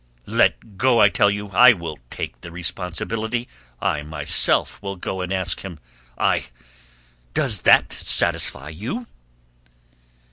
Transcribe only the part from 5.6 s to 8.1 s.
him, I!... does that